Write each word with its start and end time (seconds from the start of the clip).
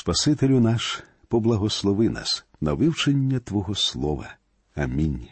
Спасителю 0.00 0.60
наш, 0.60 1.02
поблагослови 1.28 2.08
нас 2.08 2.44
на 2.60 2.72
вивчення 2.72 3.40
Твого 3.40 3.74
Слова. 3.74 4.34
Амінь. 4.74 5.28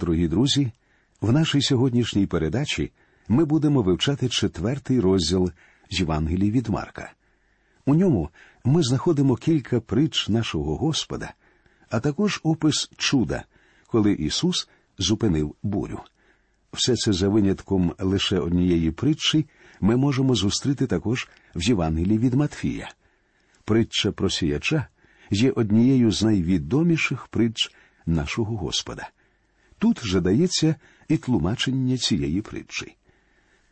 Дорогі 0.00 0.28
друзі, 0.28 0.72
в 1.20 1.32
нашій 1.32 1.62
сьогоднішній 1.62 2.26
передачі 2.26 2.92
ми 3.28 3.44
будемо 3.44 3.82
вивчати 3.82 4.28
четвертий 4.28 5.00
розділ 5.00 5.50
з 5.90 6.00
Євангелії 6.00 6.50
від 6.50 6.68
Марка. 6.68 7.12
У 7.86 7.94
ньому 7.94 8.30
ми 8.64 8.82
знаходимо 8.82 9.36
кілька 9.36 9.80
притч 9.80 10.28
нашого 10.28 10.76
Господа, 10.76 11.34
а 11.90 12.00
також 12.00 12.40
опис 12.42 12.90
чуда, 12.96 13.44
коли 13.86 14.12
Ісус 14.12 14.68
зупинив 14.98 15.54
бурю. 15.62 16.00
Все 16.72 16.96
це 16.96 17.12
за 17.12 17.28
винятком 17.28 17.94
лише 17.98 18.38
однієї 18.38 18.90
притчі 18.90 19.46
ми 19.80 19.96
можемо 19.96 20.34
зустріти 20.34 20.86
також 20.86 21.28
в 21.54 21.62
Євангелії 21.62 22.18
від 22.18 22.34
Матфія. 22.34 22.90
Притча 23.68 24.12
про 24.12 24.30
сіяча 24.30 24.86
є 25.30 25.50
однією 25.50 26.12
з 26.12 26.22
найвідоміших 26.22 27.26
притч 27.26 27.72
нашого 28.06 28.56
Господа. 28.56 29.10
Тут 29.78 30.04
же 30.04 30.20
дається 30.20 30.74
і 31.08 31.16
тлумачення 31.16 31.96
цієї 31.96 32.42
притчі. 32.42 32.96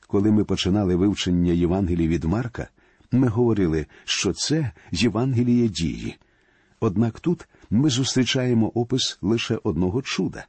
Коли 0.06 0.30
ми 0.30 0.44
починали 0.44 0.96
вивчення 0.96 1.52
Євангелії 1.52 2.08
від 2.08 2.24
Марка, 2.24 2.68
ми 3.12 3.28
говорили, 3.28 3.86
що 4.04 4.32
це 4.32 4.72
Євангеліє 4.90 5.68
дії. 5.68 6.16
Однак 6.80 7.20
тут 7.20 7.48
ми 7.70 7.90
зустрічаємо 7.90 8.68
опис 8.74 9.18
лише 9.22 9.58
одного 9.62 10.02
чуда, 10.02 10.46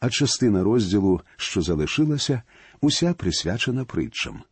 а 0.00 0.10
частина 0.10 0.62
розділу, 0.62 1.20
що 1.36 1.62
залишилася, 1.62 2.42
уся 2.80 3.14
присвячена 3.14 3.84
притчам. 3.84 4.42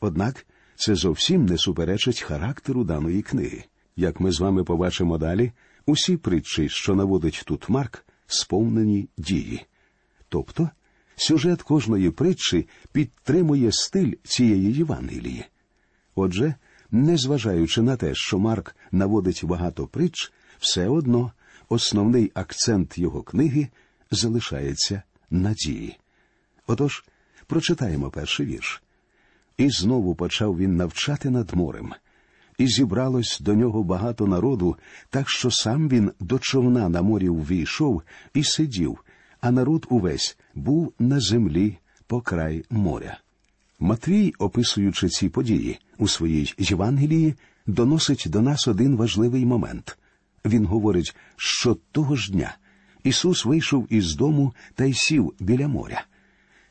Однак 0.00 0.46
це 0.76 0.94
зовсім 0.94 1.46
не 1.46 1.58
суперечить 1.58 2.20
характеру 2.20 2.84
даної 2.84 3.22
книги. 3.22 3.64
Як 3.98 4.20
ми 4.20 4.32
з 4.32 4.40
вами 4.40 4.64
побачимо 4.64 5.18
далі, 5.18 5.52
усі 5.86 6.16
притчі, 6.16 6.68
що 6.68 6.94
наводить 6.94 7.42
тут 7.46 7.68
Марк, 7.68 8.04
сповнені 8.26 9.08
дії. 9.16 9.66
Тобто 10.28 10.70
сюжет 11.16 11.62
кожної 11.62 12.10
притчі 12.10 12.68
підтримує 12.92 13.72
стиль 13.72 14.12
цієї 14.24 14.72
Євангелії. 14.72 15.44
Отже, 16.14 16.54
незважаючи 16.90 17.82
на 17.82 17.96
те, 17.96 18.14
що 18.14 18.38
Марк 18.38 18.76
наводить 18.92 19.44
багато 19.44 19.86
притч, 19.86 20.32
все 20.58 20.88
одно 20.88 21.32
основний 21.68 22.32
акцент 22.34 22.98
його 22.98 23.22
книги 23.22 23.68
залишається 24.10 25.02
надії. 25.30 25.98
Отож, 26.66 27.04
прочитаємо 27.46 28.10
перший 28.10 28.46
вірш. 28.46 28.82
І 29.56 29.70
знову 29.70 30.14
почав 30.14 30.58
він 30.58 30.76
навчати 30.76 31.30
над 31.30 31.54
морем, 31.54 31.94
і 32.58 32.66
зібралось 32.66 33.40
до 33.40 33.54
нього 33.54 33.84
багато 33.84 34.26
народу, 34.26 34.76
так 35.10 35.30
що 35.30 35.50
сам 35.50 35.88
він 35.88 36.12
до 36.20 36.38
човна 36.38 36.88
на 36.88 37.02
морі 37.02 37.28
увійшов 37.28 38.02
і 38.34 38.44
сидів, 38.44 39.04
а 39.40 39.50
народ 39.50 39.86
увесь 39.90 40.38
був 40.54 40.92
на 40.98 41.20
землі 41.20 41.78
по 42.06 42.20
край 42.20 42.64
моря. 42.70 43.18
Матвій, 43.80 44.32
описуючи 44.38 45.08
ці 45.08 45.28
події 45.28 45.78
у 45.98 46.08
своїй 46.08 46.54
Євангелії, 46.58 47.34
доносить 47.66 48.24
до 48.26 48.40
нас 48.40 48.68
один 48.68 48.96
важливий 48.96 49.46
момент. 49.46 49.98
Він 50.44 50.66
говорить, 50.66 51.16
що 51.36 51.76
того 51.92 52.16
ж 52.16 52.32
дня 52.32 52.56
Ісус 53.04 53.44
вийшов 53.44 53.86
із 53.90 54.14
дому 54.14 54.54
та 54.74 54.84
й 54.84 54.94
сів 54.94 55.34
біля 55.40 55.68
моря. 55.68 56.04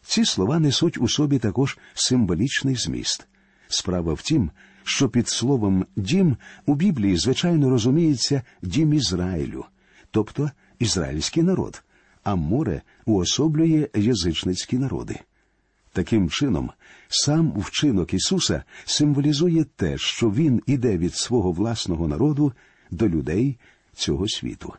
Ці 0.02 0.26
слова 0.26 0.60
несуть 0.60 0.98
у 0.98 1.10
собі 1.10 1.40
також 1.40 1.78
символічний 1.94 2.76
зміст. 2.76 3.28
Справа 3.68 4.14
в 4.14 4.22
тім, 4.22 4.52
що 4.84 5.10
під 5.10 5.28
словом 5.28 5.86
дім 5.96 6.38
у 6.66 6.76
Біблії, 6.76 7.18
звичайно, 7.18 7.70
розуміється 7.70 8.42
дім 8.62 8.94
Ізраїлю, 8.94 9.66
тобто 10.12 10.52
ізраїльський 10.80 11.44
народ, 11.44 11.84
а 12.24 12.36
море 12.36 12.82
уособлює 13.06 13.88
язичницькі 13.96 14.78
народи. 14.78 15.20
Таким 15.94 16.30
чином, 16.30 16.72
сам 17.08 17.54
вчинок 17.60 18.14
Ісуса 18.14 18.64
символізує 18.86 19.64
те, 19.64 19.98
що 19.98 20.30
Він 20.30 20.62
іде 20.66 20.98
від 20.98 21.16
свого 21.16 21.52
власного 21.52 22.08
народу 22.08 22.54
до 22.92 23.10
людей 23.10 23.58
цього 23.94 24.28
світу. 24.28 24.74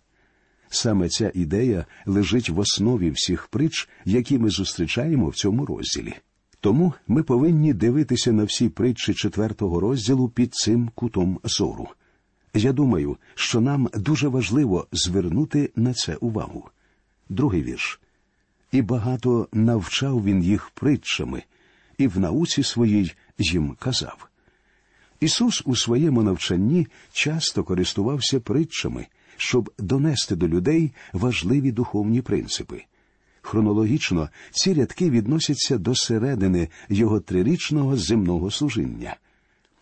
Саме 0.68 1.08
ця 1.08 1.32
ідея 1.34 1.84
лежить 2.06 2.50
в 2.50 2.58
основі 2.58 3.10
всіх 3.10 3.46
притч, 3.46 3.88
які 4.04 4.38
ми 4.38 4.50
зустрічаємо 4.50 5.28
в 5.28 5.34
цьому 5.34 5.66
розділі. 5.66 6.14
Тому 6.60 6.92
ми 7.08 7.22
повинні 7.22 7.74
дивитися 7.74 8.32
на 8.32 8.44
всі 8.44 8.68
притчі 8.68 9.14
четвертого 9.14 9.80
розділу 9.80 10.28
під 10.28 10.54
цим 10.54 10.90
кутом 10.94 11.40
зору. 11.44 11.88
Я 12.54 12.72
думаю, 12.72 13.16
що 13.34 13.60
нам 13.60 13.88
дуже 13.94 14.28
важливо 14.28 14.86
звернути 14.92 15.70
на 15.76 15.94
це 15.94 16.16
увагу. 16.16 16.68
Другий 17.28 17.62
вірш. 17.62 18.00
І 18.72 18.82
багато 18.82 19.48
навчав 19.52 20.24
він 20.24 20.42
їх 20.42 20.70
притчами, 20.70 21.42
і 21.98 22.06
в 22.06 22.18
науці 22.18 22.62
своїй 22.62 23.12
їм 23.38 23.76
казав. 23.78 24.28
Ісус 25.20 25.62
у 25.64 25.76
своєму 25.76 26.22
навчанні 26.22 26.86
часто 27.12 27.64
користувався 27.64 28.40
притчами, 28.40 29.06
щоб 29.36 29.72
донести 29.78 30.36
до 30.36 30.48
людей 30.48 30.92
важливі 31.12 31.72
духовні 31.72 32.22
принципи. 32.22 32.84
Хронологічно 33.48 34.28
ці 34.50 34.74
рядки 34.74 35.10
відносяться 35.10 35.78
до 35.78 35.94
середини 35.94 36.68
його 36.88 37.20
трирічного 37.20 37.96
земного 37.96 38.50
служіння. 38.50 39.16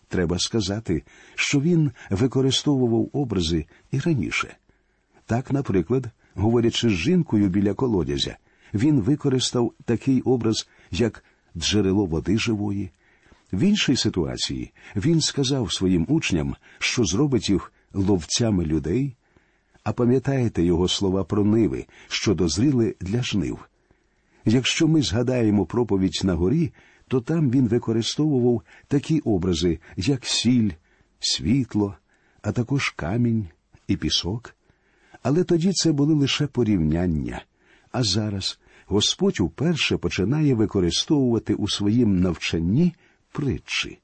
Треба 0.09 0.38
сказати, 0.38 1.03
що 1.34 1.60
він 1.60 1.91
використовував 2.10 3.10
образи 3.12 3.66
і 3.91 3.99
раніше. 3.99 4.56
Так, 5.25 5.53
наприклад, 5.53 6.06
говорячи 6.34 6.88
з 6.88 6.93
жінкою 6.93 7.49
біля 7.49 7.75
колодязя, 7.75 8.37
він 8.75 9.00
використав 9.00 9.72
такий 9.84 10.21
образ, 10.21 10.69
як 10.91 11.25
джерело 11.56 12.06
води 12.06 12.38
живої. 12.38 12.91
В 13.53 13.62
іншій 13.62 13.97
ситуації 13.97 14.72
він 14.97 15.21
сказав 15.21 15.72
своїм 15.72 16.06
учням, 16.09 16.56
що 16.78 17.04
зробить 17.04 17.50
їх 17.50 17.72
ловцями 17.93 18.65
людей, 18.65 19.16
а 19.86 19.92
пам'ятаєте 19.92 20.62
його 20.62 20.88
слова 20.88 21.24
про 21.24 21.44
ниви, 21.44 21.86
що 22.08 22.34
дозріли 22.34 22.94
для 23.00 23.22
жнив. 23.22 23.69
Якщо 24.44 24.88
ми 24.88 25.02
згадаємо 25.02 25.66
проповідь 25.66 26.20
на 26.24 26.34
горі, 26.34 26.72
то 27.08 27.20
там 27.20 27.50
він 27.50 27.69
використовував 27.69 28.62
такі 28.88 29.20
образи, 29.20 29.78
як 29.97 30.26
сіль, 30.26 30.70
світло, 31.20 31.97
а 32.42 32.52
також 32.52 32.91
камінь 32.91 33.48
і 33.88 33.97
пісок. 33.97 34.54
Але 35.22 35.44
тоді 35.44 35.72
це 35.72 35.92
були 35.92 36.14
лише 36.14 36.47
порівняння. 36.47 37.44
А 37.92 38.03
зараз 38.03 38.58
Господь 38.86 39.41
уперше 39.41 39.97
починає 39.97 40.54
використовувати 40.54 41.54
у 41.54 41.68
своїм 41.68 42.20
навчанні 42.20 42.94
притчі. 43.32 43.98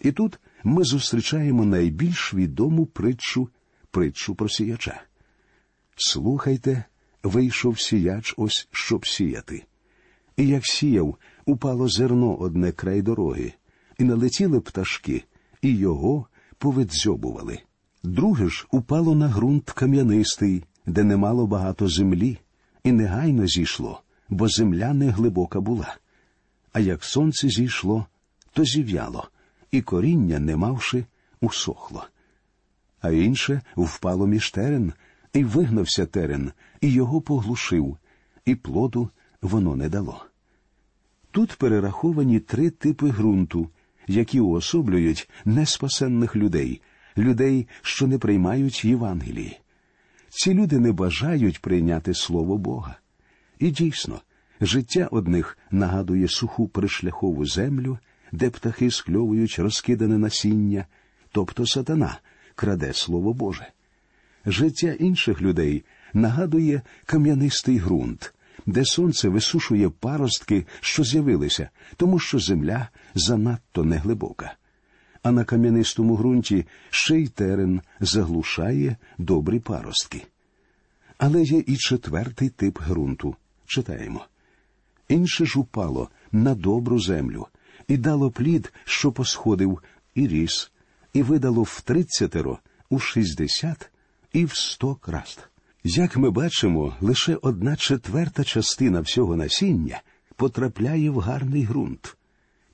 І 0.00 0.12
тут 0.12 0.38
ми 0.64 0.84
зустрічаємо 0.84 1.64
найбільш 1.64 2.34
відому 2.34 2.86
притчу 2.86 3.48
притчу 3.96 4.34
про 4.34 4.48
сіяча. 4.48 5.02
Слухайте, 5.96 6.84
вийшов 7.22 7.80
сіяч 7.80 8.34
ось 8.36 8.68
щоб 8.72 9.06
сіяти. 9.06 9.64
І 10.36 10.46
як 10.46 10.66
сіяв, 10.66 11.16
упало 11.46 11.88
зерно 11.88 12.36
одне 12.36 12.72
край 12.72 13.02
дороги, 13.02 13.52
і 13.98 14.04
налетіли 14.04 14.60
пташки, 14.60 15.24
і 15.62 15.76
його 15.76 16.26
повидзьобували. 16.58 17.58
Друге 18.02 18.48
ж 18.48 18.66
упало 18.70 19.14
на 19.14 19.28
ґрунт 19.28 19.70
кам'янистий, 19.70 20.64
де 20.86 21.04
немало 21.04 21.46
багато 21.46 21.88
землі, 21.88 22.38
і 22.84 22.92
негайно 22.92 23.46
зійшло, 23.46 24.02
бо 24.28 24.48
земля 24.48 24.92
не 24.92 25.10
глибока 25.10 25.60
була. 25.60 25.96
А 26.72 26.80
як 26.80 27.04
сонце 27.04 27.48
зійшло, 27.48 28.06
то 28.52 28.64
зів'яло, 28.64 29.28
і 29.70 29.82
коріння, 29.82 30.38
не 30.38 30.56
мавши, 30.56 31.04
усохло. 31.40 32.06
А 33.06 33.10
інше 33.10 33.60
впало 33.76 34.26
між 34.26 34.50
терен, 34.50 34.92
і 35.32 35.44
вигнався 35.44 36.06
терен, 36.06 36.52
і 36.80 36.92
його 36.92 37.20
поглушив, 37.20 37.96
і 38.44 38.54
плоду 38.54 39.10
воно 39.42 39.76
не 39.76 39.88
дало. 39.88 40.24
Тут 41.30 41.52
перераховані 41.52 42.40
три 42.40 42.70
типи 42.70 43.06
ґрунту, 43.06 43.70
які 44.06 44.40
уособлюють 44.40 45.30
неспасенних 45.44 46.36
людей, 46.36 46.82
людей, 47.18 47.68
що 47.82 48.06
не 48.06 48.18
приймають 48.18 48.84
Євангелії. 48.84 49.60
Ці 50.28 50.54
люди 50.54 50.78
не 50.78 50.92
бажають 50.92 51.62
прийняти 51.62 52.14
Слово 52.14 52.58
Бога. 52.58 52.96
І 53.58 53.70
дійсно, 53.70 54.20
життя 54.60 55.08
одних 55.10 55.58
нагадує 55.70 56.28
суху 56.28 56.68
пришляхову 56.68 57.46
землю, 57.46 57.98
де 58.32 58.50
птахи 58.50 58.90
скльовують 58.90 59.58
розкидане 59.58 60.18
насіння, 60.18 60.86
тобто 61.32 61.66
сатана 61.66 62.18
краде 62.56 62.92
Слово 62.92 63.32
Боже. 63.32 63.66
Життя 64.46 64.92
інших 64.92 65.42
людей 65.42 65.84
нагадує 66.12 66.82
кам'янистий 67.06 67.80
ґрунт, 67.80 68.34
де 68.66 68.84
сонце 68.84 69.28
висушує 69.28 69.88
паростки, 69.88 70.66
що 70.80 71.04
з'явилися, 71.04 71.68
тому 71.96 72.18
що 72.18 72.38
земля 72.38 72.88
занадто 73.14 73.84
неглибока. 73.84 74.56
а 75.22 75.30
на 75.32 75.44
кам'янистому 75.44 76.16
ґрунті 76.16 76.66
ще 76.90 77.20
й 77.20 77.28
терен 77.28 77.80
заглушає 78.00 78.96
добрі 79.18 79.58
паростки. 79.58 80.26
Але 81.18 81.42
є 81.42 81.58
і 81.66 81.76
четвертий 81.76 82.48
тип 82.48 82.78
ґрунту. 82.88 83.36
Читаємо. 83.66 84.26
Інше 85.08 85.46
ж 85.46 85.58
упало 85.60 86.08
на 86.32 86.54
добру 86.54 87.00
землю, 87.00 87.46
і 87.88 87.96
дало 87.96 88.30
плід, 88.30 88.72
що 88.84 89.12
посходив, 89.12 89.78
і 90.14 90.28
ріс, 90.28 90.70
і 91.16 91.22
видало 91.22 91.62
в 91.62 91.80
тридцятеро, 91.80 92.58
у 92.90 92.98
шістдесят 92.98 93.90
і 94.32 94.44
в 94.44 94.52
сто 94.54 94.94
краст. 94.94 95.48
Як 95.84 96.16
ми 96.16 96.30
бачимо, 96.30 96.96
лише 97.00 97.34
одна 97.42 97.76
четверта 97.76 98.44
частина 98.44 99.00
всього 99.00 99.36
насіння 99.36 100.02
потрапляє 100.36 101.10
в 101.10 101.18
гарний 101.18 101.66
ґрунт. 101.66 102.16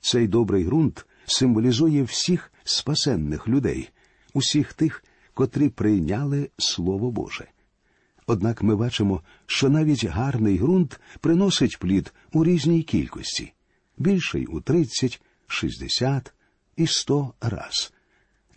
Цей 0.01 0.27
добрий 0.27 0.65
ґрунт 0.65 1.05
символізує 1.25 2.03
всіх 2.03 2.51
спасенних 2.63 3.47
людей, 3.47 3.89
усіх 4.33 4.73
тих, 4.73 5.03
котрі 5.33 5.69
прийняли 5.69 6.49
Слово 6.57 7.11
Боже. 7.11 7.47
Однак 8.27 8.63
ми 8.63 8.75
бачимо, 8.75 9.21
що 9.45 9.69
навіть 9.69 10.05
гарний 10.05 10.59
ґрунт 10.59 10.99
приносить 11.19 11.79
плід 11.79 12.13
у 12.33 12.43
різній 12.43 12.83
кількості 12.83 13.53
більший 13.97 14.45
у 14.45 14.61
тридцять, 14.61 15.21
шістдесят 15.47 16.33
і 16.75 16.87
сто 16.87 17.33
раз. 17.41 17.93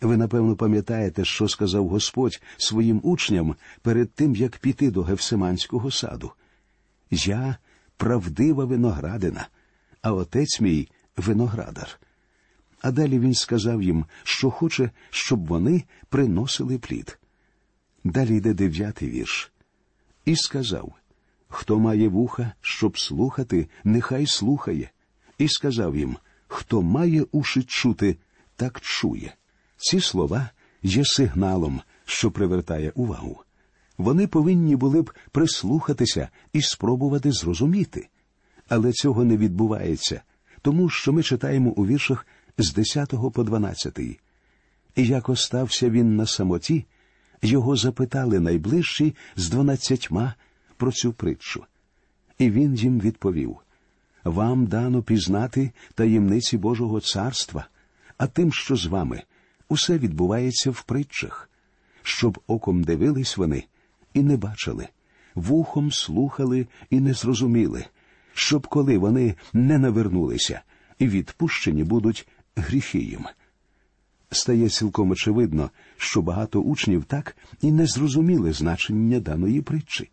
Ви, 0.01 0.17
напевно, 0.17 0.55
пам'ятаєте, 0.55 1.25
що 1.25 1.47
сказав 1.47 1.87
Господь 1.87 2.41
своїм 2.57 2.99
учням 3.03 3.55
перед 3.81 4.11
тим, 4.11 4.35
як 4.35 4.57
піти 4.57 4.91
до 4.91 5.03
Гевсиманського 5.03 5.91
саду. 5.91 6.31
Я 7.11 7.57
правдива 7.97 8.65
виноградина, 8.65 9.47
а 10.01 10.13
отець 10.13 10.61
мій 10.61 10.89
виноградар. 11.17 11.99
А 12.81 12.91
далі 12.91 13.19
він 13.19 13.33
сказав 13.33 13.83
їм, 13.83 14.05
що 14.23 14.51
хоче, 14.51 14.89
щоб 15.09 15.47
вони 15.47 15.83
приносили 16.09 16.77
плід. 16.77 17.19
Далі 18.03 18.37
йде 18.37 18.53
дев'ятий 18.53 19.09
вірш. 19.09 19.51
І 20.25 20.35
сказав 20.35 20.93
Хто 21.49 21.79
має 21.79 22.07
вуха, 22.07 22.53
щоб 22.61 22.99
слухати, 22.99 23.69
нехай 23.83 24.27
слухає. 24.27 24.91
І 25.37 25.47
сказав 25.47 25.95
їм 25.95 26.17
Хто 26.47 26.81
має 26.81 27.25
уші 27.31 27.63
чути, 27.63 28.17
так 28.55 28.81
чує. 28.81 29.36
Ці 29.77 29.99
слова 29.99 30.49
є 30.83 31.05
сигналом, 31.05 31.81
що 32.05 32.31
привертає 32.31 32.91
увагу. 32.95 33.43
Вони 33.97 34.27
повинні 34.27 34.75
були 34.75 35.01
б 35.01 35.11
прислухатися 35.31 36.29
і 36.53 36.61
спробувати 36.61 37.31
зрозуміти. 37.31 38.07
Але 38.69 38.91
цього 38.91 39.25
не 39.25 39.37
відбувається, 39.37 40.21
тому 40.61 40.89
що 40.89 41.13
ми 41.13 41.23
читаємо 41.23 41.69
у 41.69 41.85
віршах 41.85 42.27
з 42.57 42.73
10 42.73 43.13
по 43.33 43.43
12. 43.43 43.99
І 43.99 45.07
як 45.07 45.29
остався 45.29 45.89
він 45.89 46.15
на 46.15 46.25
самоті, 46.25 46.85
його 47.41 47.75
запитали 47.75 48.39
найближчі 48.39 49.15
з 49.35 49.49
дванадцятьма 49.49 50.33
про 50.77 50.91
цю 50.91 51.13
притчу. 51.13 51.65
І 52.37 52.51
він 52.51 52.75
їм 52.75 52.99
відповів 52.99 53.57
Вам 54.23 54.65
дано 54.65 55.03
пізнати 55.03 55.71
таємниці 55.95 56.57
Божого 56.57 57.01
царства, 57.01 57.67
а 58.17 58.27
тим, 58.27 58.53
що 58.53 58.75
з 58.75 58.85
вами, 58.85 59.23
усе 59.69 59.97
відбувається 59.97 60.71
в 60.71 60.83
притчах, 60.83 61.49
щоб 62.03 62.39
оком 62.47 62.83
дивились 62.83 63.37
вони 63.37 63.63
і 64.13 64.23
не 64.23 64.37
бачили, 64.37 64.87
вухом 65.35 65.91
слухали 65.91 66.67
і 66.89 66.99
не 66.99 67.13
зрозуміли, 67.13 67.85
щоб 68.33 68.67
коли 68.67 68.97
вони 68.97 69.35
не 69.53 69.77
навернулися 69.77 70.61
і 70.99 71.07
відпущені 71.07 71.83
будуть 71.83 72.27
гріхи 72.55 72.99
їм. 72.99 73.25
Стає 74.31 74.69
цілком 74.69 75.11
очевидно, 75.11 75.71
що 75.97 76.21
багато 76.21 76.61
учнів 76.61 77.03
так 77.03 77.37
і 77.61 77.71
не 77.71 77.85
зрозуміли 77.85 78.53
значення 78.53 79.19
даної 79.19 79.61
притчі. 79.61 80.09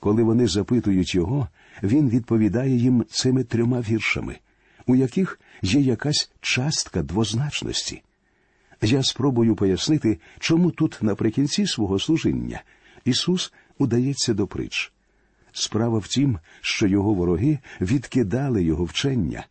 Коли 0.00 0.22
вони 0.22 0.46
запитують 0.46 1.14
його, 1.14 1.48
він 1.82 2.08
відповідає 2.08 2.76
їм 2.76 3.04
цими 3.10 3.44
трьома 3.44 3.80
віршами, 3.80 4.38
у 4.86 4.94
яких 4.94 5.40
є 5.62 5.80
якась 5.80 6.30
частка 6.40 7.02
двозначності. 7.02 8.02
Я 8.82 9.02
спробую 9.02 9.56
пояснити, 9.56 10.18
чому 10.38 10.70
тут 10.70 10.98
наприкінці 11.02 11.66
свого 11.66 11.98
служіння 11.98 12.62
Ісус 13.04 13.52
удається 13.78 14.34
до 14.34 14.46
притч. 14.46 14.92
Справа 15.52 15.98
в 15.98 16.06
тім, 16.06 16.38
що 16.60 16.86
його 16.86 17.14
вороги 17.14 17.58
відкидали 17.80 18.62
його 18.62 18.84
вчення, 18.84 19.46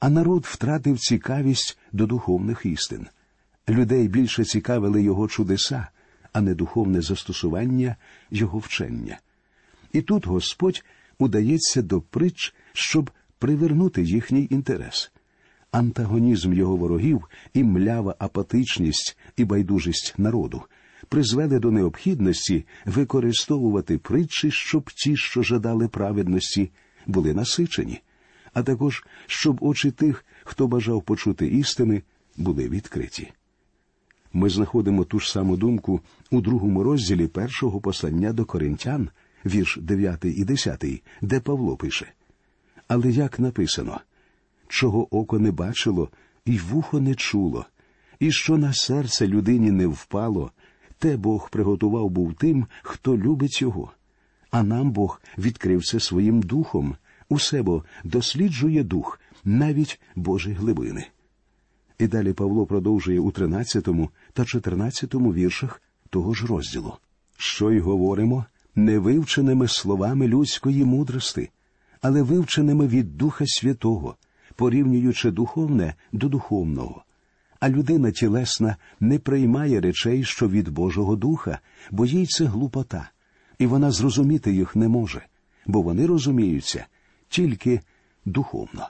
а 0.00 0.08
народ 0.10 0.44
втратив 0.44 0.98
цікавість 0.98 1.78
до 1.92 2.06
духовних 2.06 2.66
істин. 2.66 3.06
Людей 3.68 4.08
більше 4.08 4.44
цікавили 4.44 5.02
його 5.02 5.28
чудеса, 5.28 5.86
а 6.32 6.40
не 6.40 6.54
духовне 6.54 7.02
застосування 7.02 7.96
його 8.30 8.58
вчення. 8.58 9.18
І 9.92 10.02
тут 10.02 10.26
Господь 10.26 10.84
удається 11.18 11.82
до 11.82 12.00
притч, 12.00 12.54
щоб 12.72 13.10
привернути 13.38 14.02
їхній 14.02 14.46
інтерес. 14.50 15.12
Антагонізм 15.76 16.52
його 16.52 16.76
ворогів 16.76 17.24
і 17.54 17.64
млява 17.64 18.14
апатичність 18.18 19.18
і 19.36 19.44
байдужість 19.44 20.14
народу 20.18 20.62
призвели 21.08 21.58
до 21.58 21.70
необхідності 21.70 22.64
використовувати 22.84 23.98
притчі, 23.98 24.50
щоб 24.50 24.90
ті, 24.90 25.16
що 25.16 25.42
жадали 25.42 25.88
праведності, 25.88 26.70
були 27.06 27.34
насичені, 27.34 28.00
а 28.52 28.62
також 28.62 29.06
щоб 29.26 29.58
очі 29.60 29.90
тих, 29.90 30.24
хто 30.44 30.66
бажав 30.66 31.02
почути 31.02 31.46
істини, 31.46 32.02
були 32.36 32.68
відкриті. 32.68 33.32
Ми 34.32 34.50
знаходимо 34.50 35.04
ту 35.04 35.18
ж 35.18 35.30
саму 35.30 35.56
думку 35.56 36.00
у 36.30 36.40
другому 36.40 36.82
розділі 36.82 37.26
першого 37.26 37.80
послання 37.80 38.32
до 38.32 38.44
коринтян, 38.44 39.08
вірш 39.46 39.78
9 39.82 40.24
і 40.24 40.44
10, 40.44 40.84
де 41.22 41.40
Павло 41.40 41.76
пише. 41.76 42.12
Але 42.88 43.10
як 43.10 43.38
написано, 43.38 44.00
чого 44.68 45.16
око 45.16 45.38
не 45.38 45.50
бачило, 45.50 46.08
і 46.44 46.58
вухо 46.58 47.00
не 47.00 47.14
чуло, 47.14 47.66
і 48.18 48.32
що 48.32 48.58
на 48.58 48.72
серце 48.72 49.26
людині 49.26 49.70
не 49.70 49.86
впало, 49.86 50.50
те 50.98 51.16
Бог 51.16 51.50
приготував 51.50 52.10
був 52.10 52.34
тим, 52.34 52.66
хто 52.82 53.16
любить 53.16 53.62
його. 53.62 53.90
А 54.50 54.62
нам 54.62 54.90
Бог 54.90 55.20
відкрив 55.38 55.84
це 55.84 56.00
своїм 56.00 56.42
духом, 56.42 56.96
усе 57.28 57.62
бо 57.62 57.84
досліджує 58.04 58.82
дух, 58.82 59.20
навіть 59.44 60.00
Божі 60.16 60.52
глибини. 60.52 61.06
І 61.98 62.06
далі 62.06 62.32
Павло 62.32 62.66
продовжує 62.66 63.20
у 63.20 63.30
13 63.30 63.88
та 64.32 64.44
14 64.44 65.14
віршах 65.14 65.82
того 66.10 66.34
ж 66.34 66.46
розділу, 66.46 66.96
що 67.36 67.72
й 67.72 67.78
говоримо 67.78 68.44
не 68.74 68.98
вивченими 68.98 69.68
словами 69.68 70.28
людської 70.28 70.84
мудрости, 70.84 71.50
але 72.00 72.22
вивченими 72.22 72.86
від 72.86 73.16
Духа 73.16 73.44
Святого, 73.46 74.16
порівнюючи 74.56 75.30
духовне 75.30 75.94
до 76.12 76.28
духовного. 76.28 77.02
А 77.60 77.68
людина 77.68 78.10
тілесна 78.10 78.76
не 79.00 79.18
приймає 79.18 79.80
речей, 79.80 80.24
що 80.24 80.48
від 80.48 80.68
Божого 80.68 81.16
Духа, 81.16 81.58
бо 81.90 82.06
їй 82.06 82.26
це 82.26 82.44
глупота, 82.44 83.10
і 83.58 83.66
вона 83.66 83.90
зрозуміти 83.90 84.52
їх 84.52 84.76
не 84.76 84.88
може, 84.88 85.22
бо 85.66 85.82
вони 85.82 86.06
розуміються 86.06 86.86
тільки 87.28 87.80
духовно. 88.24 88.88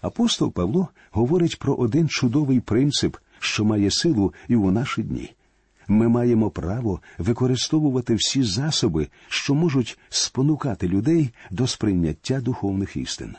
Апостол 0.00 0.52
Павло 0.52 0.88
говорить 1.10 1.58
про 1.58 1.74
один 1.74 2.08
чудовий 2.08 2.60
принцип, 2.60 3.16
що 3.38 3.64
має 3.64 3.90
силу 3.90 4.34
і 4.48 4.56
у 4.56 4.70
наші 4.70 5.02
дні. 5.02 5.34
Ми 5.88 6.08
маємо 6.08 6.50
право 6.50 7.00
використовувати 7.18 8.14
всі 8.14 8.42
засоби, 8.42 9.08
що 9.28 9.54
можуть 9.54 9.98
спонукати 10.08 10.88
людей 10.88 11.30
до 11.50 11.66
сприйняття 11.66 12.40
духовних 12.40 12.96
істин. 12.96 13.34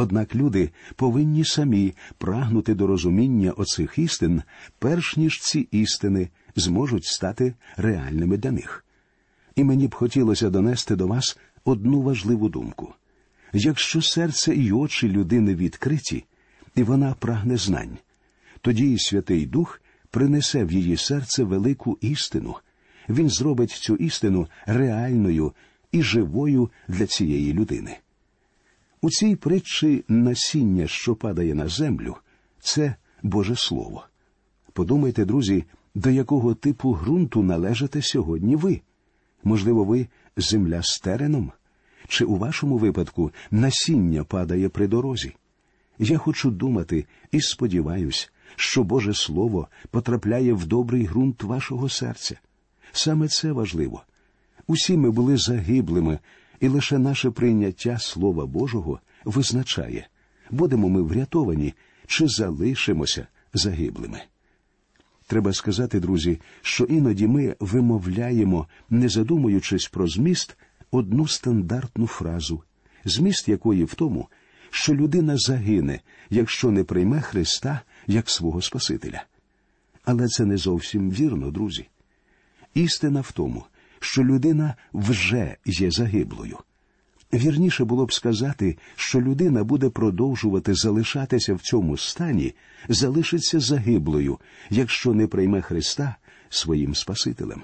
Однак 0.00 0.34
люди 0.34 0.70
повинні 0.96 1.44
самі 1.44 1.94
прагнути 2.18 2.74
до 2.74 2.86
розуміння 2.86 3.52
оцих 3.52 3.98
істин, 3.98 4.42
перш 4.78 5.16
ніж 5.16 5.40
ці 5.40 5.68
істини 5.70 6.28
зможуть 6.56 7.04
стати 7.04 7.54
реальними 7.76 8.36
для 8.36 8.50
них. 8.50 8.84
І 9.56 9.64
мені 9.64 9.88
б 9.88 9.94
хотілося 9.94 10.50
донести 10.50 10.96
до 10.96 11.06
вас 11.06 11.38
одну 11.64 12.02
важливу 12.02 12.48
думку 12.48 12.94
якщо 13.52 14.02
серце 14.02 14.54
і 14.54 14.72
очі 14.72 15.08
людини 15.08 15.54
відкриті, 15.54 16.24
і 16.74 16.82
вона 16.82 17.14
прагне 17.18 17.56
знань, 17.56 17.98
тоді 18.60 18.92
і 18.92 18.98
Святий 18.98 19.46
Дух 19.46 19.82
принесе 20.10 20.64
в 20.64 20.72
її 20.72 20.96
серце 20.96 21.44
велику 21.44 21.98
істину. 22.00 22.54
Він 23.08 23.28
зробить 23.28 23.70
цю 23.70 23.96
істину 23.96 24.48
реальною 24.66 25.52
і 25.92 26.02
живою 26.02 26.70
для 26.88 27.06
цієї 27.06 27.52
людини. 27.52 27.98
У 29.02 29.10
цій 29.10 29.36
притчі 29.36 30.04
насіння, 30.08 30.86
що 30.86 31.14
падає 31.14 31.54
на 31.54 31.68
землю, 31.68 32.16
це 32.60 32.94
Боже 33.22 33.56
Слово. 33.56 34.04
Подумайте, 34.72 35.24
друзі, 35.24 35.64
до 35.94 36.10
якого 36.10 36.54
типу 36.54 36.94
ґрунту 36.94 37.42
належите 37.42 38.02
сьогодні 38.02 38.56
ви? 38.56 38.80
Можливо, 39.44 39.84
ви 39.84 40.06
земля 40.36 40.82
з 40.82 40.98
тереном? 40.98 41.52
Чи 42.08 42.24
у 42.24 42.36
вашому 42.36 42.78
випадку 42.78 43.32
насіння 43.50 44.24
падає 44.24 44.68
при 44.68 44.86
дорозі? 44.86 45.34
Я 45.98 46.18
хочу 46.18 46.50
думати 46.50 47.06
і 47.32 47.40
сподіваюсь, 47.40 48.32
що 48.56 48.84
Боже 48.84 49.14
Слово 49.14 49.68
потрапляє 49.90 50.52
в 50.52 50.66
добрий 50.66 51.06
ґрунт 51.06 51.42
вашого 51.42 51.88
серця. 51.88 52.40
Саме 52.92 53.28
це 53.28 53.52
важливо. 53.52 54.02
Усі 54.66 54.96
ми 54.96 55.10
були 55.10 55.36
загиблими, 55.36 56.18
і 56.60 56.68
лише 56.68 56.98
наше 56.98 57.30
прийняття 57.30 57.98
Слова 57.98 58.46
Божого 58.46 59.00
визначає, 59.24 60.08
будемо 60.50 60.88
ми 60.88 61.02
врятовані 61.02 61.74
чи 62.06 62.28
залишимося 62.28 63.26
загиблими. 63.54 64.20
Треба 65.26 65.52
сказати, 65.52 66.00
друзі, 66.00 66.40
що 66.62 66.84
іноді 66.84 67.26
ми 67.26 67.56
вимовляємо, 67.60 68.66
не 68.90 69.08
задумуючись 69.08 69.88
про 69.88 70.08
зміст, 70.08 70.56
одну 70.90 71.26
стандартну 71.26 72.06
фразу, 72.06 72.62
зміст 73.04 73.48
якої 73.48 73.84
в 73.84 73.94
тому, 73.94 74.28
що 74.70 74.94
людина 74.94 75.36
загине, 75.36 76.00
якщо 76.30 76.70
не 76.70 76.84
прийме 76.84 77.20
Христа 77.20 77.80
як 78.06 78.30
свого 78.30 78.62
Спасителя. 78.62 79.24
Але 80.04 80.28
це 80.28 80.44
не 80.44 80.56
зовсім 80.56 81.10
вірно, 81.10 81.50
друзі. 81.50 81.88
Істина 82.74 83.20
в 83.20 83.32
тому, 83.32 83.64
що 84.00 84.24
людина 84.24 84.74
вже 84.92 85.56
є 85.64 85.90
загиблою. 85.90 86.58
Вірніше 87.32 87.84
було 87.84 88.06
б 88.06 88.12
сказати, 88.12 88.76
що 88.96 89.20
людина 89.20 89.64
буде 89.64 89.88
продовжувати 89.90 90.74
залишатися 90.74 91.54
в 91.54 91.60
цьому 91.60 91.96
стані, 91.96 92.54
залишиться 92.88 93.60
загиблою, 93.60 94.38
якщо 94.70 95.14
не 95.14 95.26
прийме 95.26 95.60
Христа 95.62 96.16
своїм 96.48 96.94
Спасителем. 96.94 97.62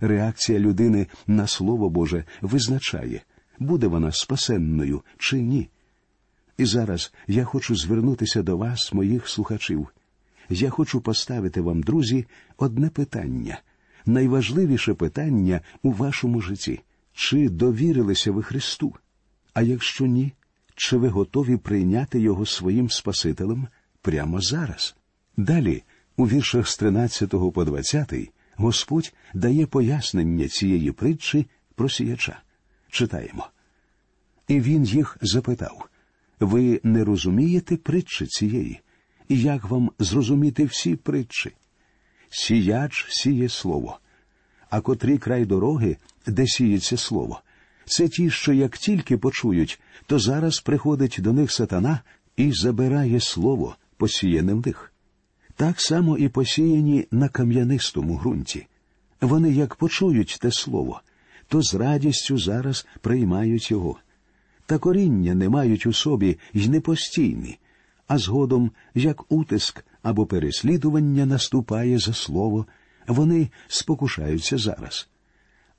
Реакція 0.00 0.58
людини 0.58 1.06
на 1.26 1.46
Слово 1.46 1.90
Боже 1.90 2.24
визначає, 2.40 3.22
буде 3.58 3.86
вона 3.86 4.12
спасенною 4.12 5.02
чи 5.18 5.40
ні. 5.40 5.68
І 6.58 6.64
зараз 6.64 7.12
я 7.26 7.44
хочу 7.44 7.76
звернутися 7.76 8.42
до 8.42 8.56
вас, 8.56 8.92
моїх 8.92 9.28
слухачів. 9.28 9.88
Я 10.50 10.70
хочу 10.70 11.00
поставити 11.00 11.60
вам, 11.60 11.82
друзі, 11.82 12.26
одне 12.56 12.88
питання 12.88 13.58
найважливіше 14.08 14.94
питання 14.94 15.60
у 15.82 15.92
вашому 15.92 16.40
житті 16.40 16.80
чи 17.12 17.48
довірилися 17.48 18.32
ви 18.32 18.42
Христу? 18.42 18.94
А 19.54 19.62
якщо 19.62 20.06
ні, 20.06 20.32
чи 20.74 20.96
ви 20.96 21.08
готові 21.08 21.56
прийняти 21.56 22.20
Його 22.20 22.46
своїм 22.46 22.90
Спасителем 22.90 23.68
прямо 24.02 24.40
зараз? 24.40 24.96
Далі, 25.36 25.82
у 26.16 26.28
віршах 26.28 26.68
з 26.68 26.76
13 26.76 27.30
по 27.30 27.64
20, 27.64 28.14
Господь 28.56 29.14
дає 29.34 29.66
пояснення 29.66 30.48
цієї 30.48 30.92
притчі 30.92 31.46
про 31.74 31.88
сіяча. 31.88 32.40
Читаємо. 32.90 33.46
І 34.48 34.60
він 34.60 34.84
їх 34.84 35.16
запитав 35.20 35.88
ви 36.40 36.80
не 36.82 37.04
розумієте 37.04 37.76
притчі 37.76 38.26
цієї? 38.26 38.80
І 39.28 39.40
як 39.40 39.64
вам 39.64 39.90
зрозуміти 39.98 40.64
всі 40.64 40.96
притчі? 40.96 41.52
Сіяч 42.30 43.06
сіє 43.08 43.48
слово, 43.48 43.98
а 44.70 44.80
котрий 44.80 45.18
край 45.18 45.44
дороги, 45.44 45.96
де 46.26 46.46
сіється 46.46 46.96
слово. 46.96 47.40
Це 47.84 48.08
ті, 48.08 48.30
що 48.30 48.52
як 48.52 48.78
тільки 48.78 49.16
почують, 49.16 49.80
то 50.06 50.18
зараз 50.18 50.60
приходить 50.60 51.16
до 51.18 51.32
них 51.32 51.52
сатана 51.52 52.00
і 52.36 52.52
забирає 52.52 53.20
слово, 53.20 53.76
посіяне 53.96 54.54
в 54.54 54.66
них. 54.66 54.92
Так 55.56 55.80
само 55.80 56.18
і 56.18 56.28
посіяні 56.28 57.06
на 57.10 57.28
кам'янистому 57.28 58.18
ґрунті. 58.18 58.66
Вони 59.20 59.52
як 59.52 59.74
почують 59.74 60.38
те 60.40 60.52
слово, 60.52 61.00
то 61.48 61.62
з 61.62 61.74
радістю 61.74 62.38
зараз 62.38 62.86
приймають 63.00 63.70
його. 63.70 63.98
Та 64.66 64.78
коріння 64.78 65.34
не 65.34 65.48
мають 65.48 65.86
у 65.86 65.92
собі 65.92 66.38
й 66.54 66.68
не 66.68 66.80
постійні, 66.80 67.58
а 68.08 68.18
згодом, 68.18 68.70
як 68.94 69.32
утиск 69.32 69.84
або 70.02 70.26
переслідування 70.26 71.26
наступає 71.26 71.98
за 71.98 72.12
слово, 72.12 72.66
вони 73.06 73.48
спокушаються 73.68 74.58
зараз. 74.58 75.08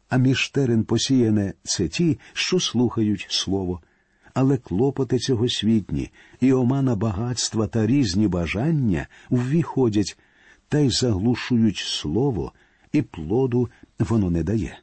А 0.10 0.18
між 0.18 0.50
терен 0.50 0.84
посіяне 0.84 1.54
це 1.64 1.88
ті, 1.88 2.20
що 2.34 2.60
слухають 2.60 3.28
слово, 3.30 3.82
але 4.34 4.58
клопоти 4.58 5.18
цього 5.18 5.50
світні 5.50 6.12
і 6.40 6.54
омана 6.54 6.96
багатства 6.96 7.68
та 7.68 7.88
різні 7.88 8.28
бажання 8.28 9.08
ввіходять 9.30 10.18
та 10.68 10.80
й 10.80 10.90
заглушують 10.90 11.78
слово, 11.78 12.54
і 12.92 13.02
плоду 13.02 13.70
воно 14.00 14.30
не 14.30 14.44
дає. 14.44 14.80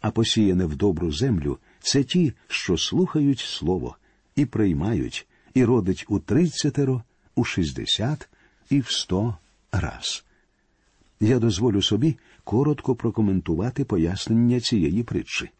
А 0.00 0.10
посіяне 0.10 0.64
в 0.66 0.76
добру 0.76 1.12
землю 1.12 1.58
це 1.80 2.04
ті, 2.04 2.32
що 2.48 2.78
слухають 2.78 3.40
слово 3.40 3.96
і 4.36 4.46
приймають, 4.46 5.26
і 5.54 5.64
родить 5.64 6.04
у 6.08 6.18
тридцятеро, 6.18 7.02
у 7.34 7.44
шістдесят 7.44 8.28
і 8.70 8.80
в 8.80 8.90
сто 8.90 9.36
раз. 9.72 10.24
Я 11.20 11.38
дозволю 11.38 11.82
собі 11.82 12.16
коротко 12.44 12.94
прокоментувати 12.94 13.84
пояснення 13.84 14.60
цієї 14.60 15.02
притчі. 15.02 15.50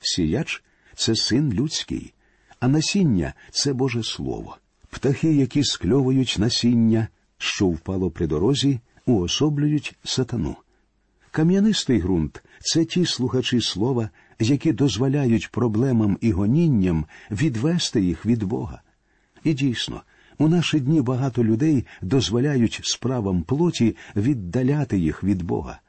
Сіяч 0.00 0.62
це 0.94 1.16
син 1.16 1.52
людський, 1.52 2.12
а 2.60 2.68
насіння 2.68 3.34
це 3.50 3.72
Боже 3.72 4.02
Слово. 4.02 4.58
Птахи, 4.90 5.34
які 5.34 5.64
скльовують 5.64 6.36
насіння, 6.38 7.08
що 7.38 7.66
впало 7.66 8.10
при 8.10 8.26
дорозі, 8.26 8.80
уособлюють 9.06 9.96
сатану. 10.04 10.56
Кам'янистий 11.30 12.00
ґрунт 12.00 12.42
це 12.60 12.84
ті 12.84 13.06
слухачі 13.06 13.60
слова, 13.60 14.10
які 14.38 14.72
дозволяють 14.72 15.50
проблемам 15.50 16.18
і 16.20 16.32
гонінням 16.32 17.06
відвести 17.30 18.00
їх 18.00 18.26
від 18.26 18.42
Бога. 18.42 18.82
І 19.44 19.54
дійсно, 19.54 20.02
у 20.38 20.48
наші 20.48 20.80
дні 20.80 21.00
багато 21.00 21.44
людей 21.44 21.86
дозволяють 22.02 22.80
справам 22.82 23.42
плоті 23.42 23.96
віддаляти 24.16 24.98
їх 24.98 25.24
від 25.24 25.42
Бога. 25.42 25.80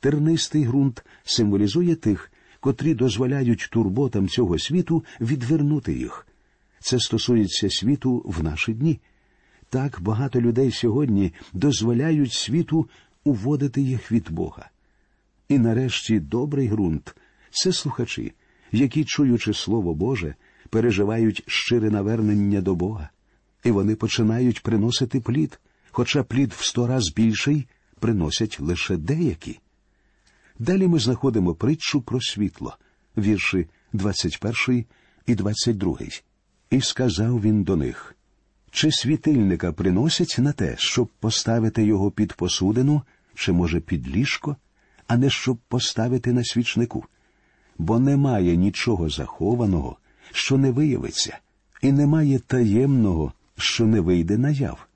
Тернистий 0.00 0.66
ґрунт 0.66 1.04
символізує 1.24 1.94
тих, 1.94 2.32
котрі 2.60 2.94
дозволяють 2.94 3.68
турботам 3.72 4.28
цього 4.28 4.58
світу 4.58 5.04
відвернути 5.20 5.92
їх. 5.92 6.26
Це 6.80 6.98
стосується 6.98 7.70
світу 7.70 8.22
в 8.24 8.42
наші 8.42 8.72
дні. 8.72 9.00
Так 9.68 9.98
багато 10.00 10.40
людей 10.40 10.70
сьогодні 10.70 11.32
дозволяють 11.52 12.32
світу 12.32 12.88
уводити 13.24 13.82
їх 13.82 14.12
від 14.12 14.30
Бога. 14.30 14.70
І 15.48 15.58
нарешті 15.58 16.20
добрий 16.20 16.68
ґрунт 16.68 17.16
це 17.50 17.72
слухачі, 17.72 18.32
які, 18.72 19.04
чуючи 19.04 19.54
Слово 19.54 19.94
Боже, 19.94 20.34
переживають 20.68 21.42
щире 21.46 21.90
навернення 21.90 22.60
до 22.60 22.74
Бога, 22.74 23.08
і 23.64 23.70
вони 23.70 23.94
починають 23.94 24.62
приносити 24.62 25.20
плід, 25.20 25.60
хоча 25.90 26.22
плід 26.22 26.52
в 26.52 26.64
сто 26.64 26.86
раз 26.86 27.12
більший 27.16 27.66
приносять 28.00 28.60
лише 28.60 28.96
деякі. 28.96 29.60
Далі 30.58 30.88
ми 30.88 30.98
знаходимо 30.98 31.54
притчу 31.54 32.00
про 32.00 32.20
світло, 32.20 32.76
вірші 33.16 33.66
21 33.92 34.84
і 35.26 35.34
22. 35.34 35.98
І 36.70 36.80
сказав 36.80 37.40
він 37.40 37.62
до 37.62 37.76
них 37.76 38.16
чи 38.70 38.92
світильника 38.92 39.72
приносять 39.72 40.36
на 40.38 40.52
те, 40.52 40.74
щоб 40.78 41.08
поставити 41.20 41.84
його 41.84 42.10
під 42.10 42.32
посудину, 42.32 43.02
чи, 43.34 43.52
може, 43.52 43.80
під 43.80 44.08
ліжко, 44.08 44.56
а 45.06 45.16
не 45.16 45.30
щоб 45.30 45.58
поставити 45.68 46.32
на 46.32 46.44
свічнику? 46.44 47.04
Бо 47.78 47.98
немає 47.98 48.56
нічого 48.56 49.08
захованого, 49.08 49.96
що 50.32 50.58
не 50.58 50.70
виявиться, 50.70 51.38
і 51.82 51.92
немає 51.92 52.38
таємного, 52.38 53.32
що 53.56 53.86
не 53.86 54.00
вийде 54.00 54.38
наяв. 54.38 54.86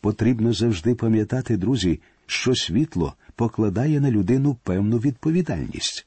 Потрібно 0.00 0.52
завжди 0.52 0.94
пам'ятати, 0.94 1.56
друзі, 1.56 2.00
що 2.26 2.54
світло 2.54 3.14
покладає 3.36 4.00
на 4.00 4.10
людину 4.10 4.56
певну 4.62 4.98
відповідальність. 4.98 6.06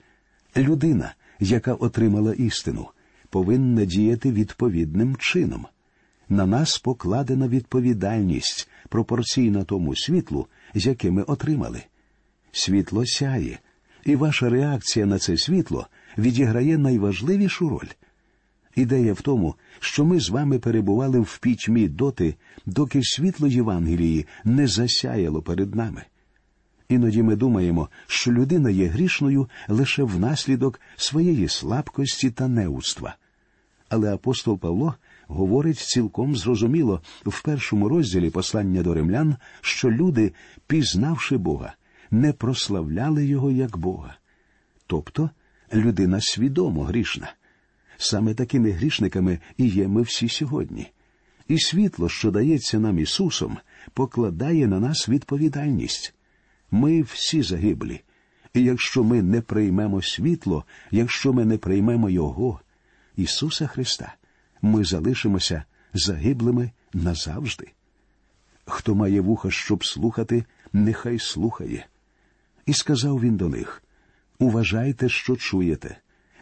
Людина, 0.57 1.13
яка 1.39 1.73
отримала 1.73 2.33
істину, 2.33 2.87
повинна 3.29 3.85
діяти 3.85 4.31
відповідним 4.31 5.15
чином. 5.15 5.65
На 6.29 6.45
нас 6.45 6.77
покладена 6.77 7.47
відповідальність 7.47 8.69
пропорційна 8.89 9.63
тому 9.63 9.95
світлу, 9.95 10.47
яке 10.73 11.11
ми 11.11 11.23
отримали. 11.23 11.83
Світло 12.51 13.05
сяє, 13.05 13.59
і 14.05 14.15
ваша 14.15 14.49
реакція 14.49 15.05
на 15.05 15.19
це 15.19 15.37
світло 15.37 15.87
відіграє 16.17 16.77
найважливішу 16.77 17.69
роль. 17.69 17.87
Ідея 18.75 19.13
в 19.13 19.21
тому, 19.21 19.55
що 19.79 20.05
ми 20.05 20.19
з 20.19 20.29
вами 20.29 20.59
перебували 20.59 21.19
в 21.19 21.37
пітьмі 21.37 21.87
доти, 21.87 22.35
доки 22.65 22.99
світло 23.03 23.47
Євангелії 23.47 24.25
не 24.43 24.67
засяяло 24.67 25.41
перед 25.41 25.75
нами. 25.75 26.03
Іноді 26.89 27.23
ми 27.23 27.35
думаємо, 27.35 27.89
що 28.07 28.31
людина 28.31 28.69
є 28.69 28.87
грішною 28.87 29.49
лише 29.67 30.03
внаслідок 30.03 30.81
своєї 30.95 31.47
слабкості 31.47 32.31
та 32.31 32.47
неудства. 32.47 33.15
Але 33.89 34.13
апостол 34.13 34.59
Павло 34.59 34.95
говорить 35.27 35.79
цілком 35.79 36.35
зрозуміло 36.35 37.01
в 37.25 37.43
першому 37.43 37.89
розділі 37.89 38.29
послання 38.29 38.83
до 38.83 38.93
римлян, 38.93 39.35
що 39.61 39.91
люди, 39.91 40.33
пізнавши 40.67 41.37
Бога, 41.37 41.73
не 42.11 42.33
прославляли 42.33 43.25
Його 43.25 43.51
як 43.51 43.77
Бога. 43.77 44.15
Тобто 44.87 45.29
людина 45.73 46.21
свідомо 46.21 46.83
грішна. 46.83 47.33
Саме 48.03 48.33
такими 48.33 48.71
грішниками 48.71 49.39
і 49.57 49.67
є 49.67 49.87
ми 49.87 50.01
всі 50.01 50.29
сьогодні. 50.29 50.91
І 51.47 51.59
світло, 51.59 52.09
що 52.09 52.31
дається 52.31 52.79
нам 52.79 52.99
Ісусом, 52.99 53.57
покладає 53.93 54.67
на 54.67 54.79
нас 54.79 55.09
відповідальність. 55.09 56.13
Ми 56.71 57.01
всі 57.01 57.41
загиблі, 57.41 58.01
і 58.53 58.63
якщо 58.63 59.03
ми 59.03 59.21
не 59.21 59.41
приймемо 59.41 60.01
світло, 60.01 60.65
якщо 60.91 61.33
ми 61.33 61.45
не 61.45 61.57
приймемо 61.57 62.09
Його, 62.09 62.59
Ісуса 63.15 63.67
Христа, 63.67 64.15
ми 64.61 64.83
залишимося 64.83 65.63
загиблими 65.93 66.71
назавжди. 66.93 67.71
Хто 68.65 68.95
має 68.95 69.21
вуха, 69.21 69.51
щоб 69.51 69.85
слухати, 69.85 70.45
нехай 70.73 71.19
слухає. 71.19 71.85
І 72.65 72.73
сказав 72.73 73.21
він 73.21 73.37
до 73.37 73.49
них 73.49 73.83
Уважайте, 74.39 75.09
що 75.09 75.35
чуєте, 75.35 75.97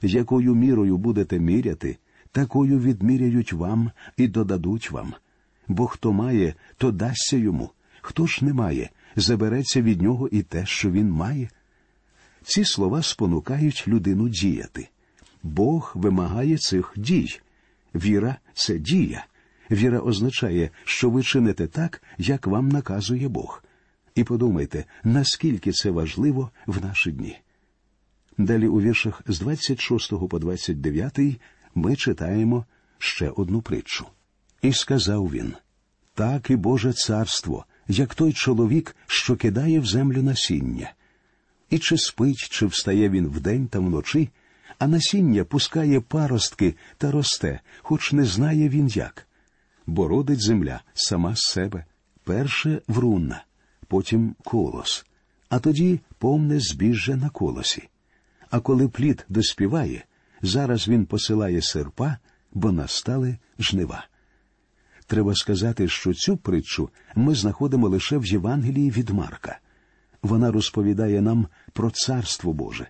якою 0.08 0.56
мірою 0.56 0.98
будете 0.98 1.40
міряти, 1.40 1.98
такою 2.32 2.80
відміряють 2.80 3.54
вам 3.54 3.92
і 4.18 4.28
додадуть 4.28 4.92
вам. 4.92 5.14
Бо 5.68 5.88
хто 5.88 6.14
має, 6.14 6.54
то 6.78 6.92
дасться 6.92 7.38
йому, 7.38 7.70
хто 8.02 8.28
ж 8.28 8.46
не 8.46 8.54
має, 8.54 8.90
забереться 9.16 9.82
від 9.82 10.02
нього 10.02 10.28
і 10.28 10.42
те, 10.42 10.66
що 10.66 10.92
він 10.92 11.12
має. 11.12 11.50
Ці 12.44 12.66
слова 12.66 13.02
спонукають 13.02 13.88
людину 13.88 14.30
діяти. 14.30 14.88
Бог 15.44 15.92
вимагає 15.96 16.58
цих 16.58 16.94
дій. 16.98 17.40
Віра 17.96 18.36
це 18.54 18.78
дія. 18.78 19.26
Віра 19.72 20.00
означає, 20.00 20.70
що 20.86 21.10
ви 21.10 21.24
чините 21.24 21.68
так, 21.68 22.04
як 22.18 22.48
вам 22.48 22.70
наказує 22.70 23.28
Бог. 23.28 23.64
І 24.16 24.24
подумайте, 24.24 24.86
наскільки 25.04 25.72
це 25.72 25.92
важливо 25.92 26.52
в 26.68 26.86
наші 26.86 27.12
дні. 27.12 27.38
Далі 28.46 28.68
у 28.68 28.82
віршах 28.82 29.22
з 29.28 29.40
26 29.40 30.28
по 30.30 30.40
29 30.40 31.20
ми 31.76 31.96
читаємо 31.96 32.66
ще 32.98 33.30
одну 33.30 33.62
притчу. 33.62 34.06
І 34.62 34.74
сказав 34.74 35.32
він 35.32 35.54
так 36.14 36.50
і 36.50 36.56
Боже 36.56 36.94
царство, 36.94 37.66
як 37.88 38.16
той 38.16 38.34
чоловік, 38.34 38.96
що 39.08 39.36
кидає 39.36 39.80
в 39.80 39.86
землю 39.86 40.24
насіння. 40.24 40.94
І 41.70 41.80
чи 41.80 41.98
спить, 41.98 42.38
чи 42.38 42.66
встає 42.66 43.10
він 43.10 43.28
вдень 43.28 43.68
та 43.68 43.80
вночі, 43.80 44.30
а 44.80 44.88
насіння 44.88 45.44
пускає 45.44 46.02
паростки 46.02 46.76
та 46.98 47.12
росте, 47.12 47.60
хоч 47.82 48.14
не 48.14 48.26
знає 48.26 48.70
він 48.70 48.88
як. 48.88 49.28
Бо 49.86 50.08
родить 50.08 50.42
земля 50.42 50.82
сама 50.94 51.36
з 51.36 51.42
себе, 51.42 51.86
перше 52.24 52.82
врунна, 52.88 53.44
потім 53.88 54.36
колос, 54.44 55.06
а 55.50 55.60
тоді 55.60 56.00
повне 56.18 56.60
збіжжя 56.60 57.16
на 57.16 57.30
колосі. 57.30 57.90
А 58.52 58.60
коли 58.60 58.88
плід 58.88 59.26
доспіває, 59.30 60.06
зараз 60.42 60.88
він 60.88 61.06
посилає 61.06 61.62
серпа, 61.62 62.18
бо 62.54 62.72
настали 62.72 63.38
жнива. 63.60 64.06
Треба 65.08 65.36
сказати, 65.36 65.88
що 65.88 66.14
цю 66.14 66.38
притчу 66.38 66.90
ми 67.16 67.36
знаходимо 67.36 67.90
лише 67.90 68.18
в 68.18 68.26
Євангелії 68.26 68.92
від 68.92 69.10
Марка. 69.10 69.60
Вона 70.22 70.52
розповідає 70.52 71.22
нам 71.22 71.48
про 71.74 71.92
Царство 71.92 72.54
Боже. 72.54 72.88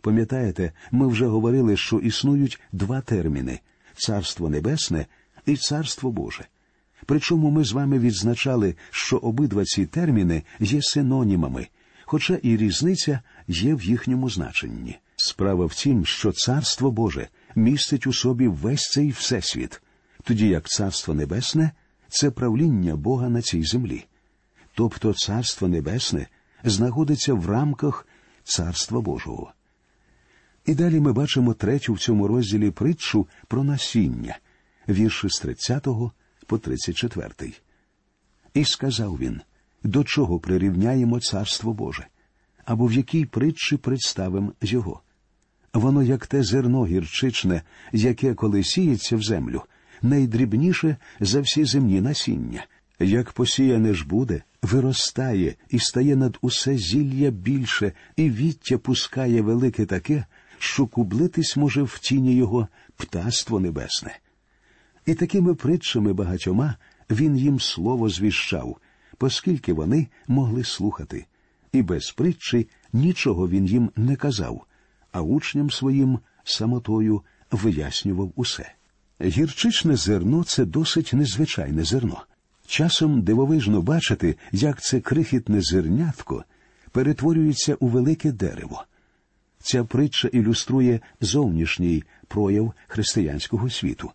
Пам'ятаєте, 0.00 0.72
ми 0.90 1.06
вже 1.06 1.26
говорили, 1.26 1.76
що 1.76 1.98
існують 1.98 2.60
два 2.72 3.00
терміни 3.00 3.60
Царство 3.94 4.48
Небесне 4.48 5.06
і 5.46 5.56
Царство 5.56 6.10
Боже. 6.10 6.46
Причому 7.06 7.50
ми 7.50 7.64
з 7.64 7.72
вами 7.72 7.98
відзначали, 7.98 8.74
що 8.90 9.16
обидва 9.16 9.64
ці 9.64 9.86
терміни 9.86 10.42
є 10.60 10.82
синонімами, 10.82 11.68
хоча 12.06 12.34
і 12.42 12.56
різниця 12.56 13.20
є 13.48 13.74
в 13.74 13.82
їхньому 13.82 14.30
значенні. 14.30 14.98
Справа 15.16 15.66
в 15.66 15.74
тім, 15.74 16.06
що 16.06 16.32
Царство 16.32 16.90
Боже 16.90 17.28
містить 17.54 18.06
у 18.06 18.12
собі 18.12 18.48
весь 18.48 18.90
цей 18.90 19.10
всесвіт, 19.10 19.82
тоді 20.22 20.48
як 20.48 20.68
Царство 20.68 21.14
Небесне 21.14 21.70
це 22.08 22.30
правління 22.30 22.96
Бога 22.96 23.28
на 23.28 23.42
цій 23.42 23.62
землі. 23.62 24.04
Тобто 24.74 25.14
Царство 25.14 25.68
Небесне 25.68 26.26
знаходиться 26.64 27.34
в 27.34 27.50
рамках 27.50 28.06
Царства 28.44 29.00
Божого. 29.00 29.52
І 30.66 30.74
далі 30.74 31.00
ми 31.00 31.12
бачимо 31.12 31.54
третю 31.54 31.92
в 31.92 31.98
цьому 31.98 32.28
розділі 32.28 32.70
притчу 32.70 33.28
про 33.48 33.64
насіння, 33.64 34.38
вірші 34.88 35.28
з 35.28 35.40
30 35.40 35.86
по 36.46 36.58
34. 36.58 37.52
І 38.54 38.64
сказав 38.64 39.18
він, 39.18 39.40
до 39.84 40.04
чого 40.04 40.38
прирівняємо 40.38 41.20
Царство 41.20 41.72
Боже, 41.72 42.06
або 42.64 42.86
в 42.86 42.92
якій 42.92 43.24
притчі 43.24 43.76
представимо 43.76 44.52
його. 44.60 45.00
Воно, 45.72 46.02
як 46.02 46.26
те 46.26 46.42
зерно 46.42 46.86
гірчичне, 46.86 47.62
яке 47.92 48.34
коли 48.34 48.64
сіється 48.64 49.16
в 49.16 49.22
землю, 49.22 49.62
найдрібніше 50.02 50.96
за 51.20 51.40
всі 51.40 51.64
земні 51.64 52.00
насіння. 52.00 52.66
Як 53.00 53.32
посіяне 53.32 53.94
ж 53.94 54.06
буде, 54.06 54.42
виростає 54.62 55.54
і 55.70 55.78
стає 55.78 56.16
над 56.16 56.38
усе 56.40 56.78
зілля 56.78 57.30
більше, 57.30 57.92
і 58.16 58.30
віття 58.30 58.78
пускає 58.78 59.42
велике 59.42 59.86
таке, 59.86 60.24
що 60.58 60.86
кублитись 60.86 61.56
може 61.56 61.82
в 61.82 61.98
тіні 61.98 62.34
його 62.34 62.68
птаство 62.96 63.60
небесне. 63.60 64.18
І 65.06 65.14
такими 65.14 65.54
притчами 65.54 66.12
багатьома 66.12 66.74
він 67.10 67.36
їм 67.36 67.60
слово 67.60 68.08
звіщав, 68.08 68.76
оскільки 69.20 69.72
вони 69.72 70.06
могли 70.28 70.64
слухати, 70.64 71.26
і 71.72 71.82
без 71.82 72.10
притчі 72.10 72.68
нічого 72.92 73.48
він 73.48 73.66
їм 73.66 73.90
не 73.96 74.16
казав, 74.16 74.64
а 75.12 75.20
учням 75.20 75.70
своїм 75.70 76.18
самотою 76.44 77.22
вияснював 77.50 78.32
усе. 78.36 78.72
Гірчичне 79.22 79.96
зерно 79.96 80.44
це 80.44 80.64
досить 80.64 81.10
незвичайне 81.12 81.84
зерно. 81.84 82.22
Часом 82.66 83.22
дивовижно 83.22 83.82
бачити, 83.82 84.36
як 84.52 84.82
це 84.82 85.00
крихітне 85.00 85.60
зернятко 85.60 86.44
перетворюється 86.92 87.74
у 87.74 87.88
велике 87.88 88.32
дерево. 88.32 88.84
Ця 89.58 89.84
притча 89.84 90.28
ілюструє 90.28 91.00
зовнішній 91.20 92.04
прояв 92.28 92.72
християнського 92.86 93.70
світу. 93.70 94.10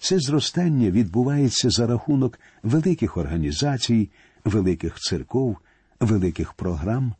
Це 0.00 0.18
зростання 0.18 0.90
відбувається 0.90 1.70
за 1.70 1.86
рахунок 1.86 2.40
великих 2.62 3.16
організацій, 3.16 4.10
великих 4.44 4.98
церков, 4.98 5.56
великих 6.00 6.52
програм, 6.52 7.14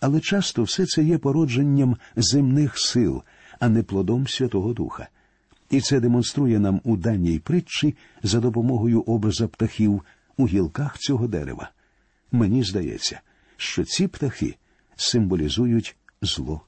але 0.00 0.20
часто 0.20 0.62
все 0.62 0.86
це 0.86 1.04
є 1.04 1.18
породженням 1.18 1.96
земних 2.16 2.78
сил, 2.78 3.22
а 3.60 3.68
не 3.68 3.82
плодом 3.82 4.28
Святого 4.28 4.72
Духа. 4.72 5.08
І 5.70 5.80
це 5.80 6.00
демонструє 6.00 6.58
нам 6.58 6.80
у 6.84 6.96
даній 6.96 7.38
притчі 7.38 7.94
за 8.22 8.40
допомогою 8.40 9.00
образа 9.00 9.48
птахів 9.48 10.02
у 10.36 10.46
гілках 10.46 10.98
цього 10.98 11.26
дерева. 11.28 11.70
Мені 12.32 12.62
здається, 12.62 13.20
що 13.56 13.84
ці 13.84 14.08
птахи 14.08 14.56
символізують 14.96 15.96
зло. 16.22 16.60